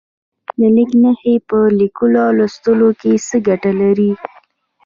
[0.75, 4.11] لیک نښې په لیکلو او لوستلو کې څه ګټه لري؟